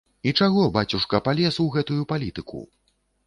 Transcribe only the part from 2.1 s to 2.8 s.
палітыку?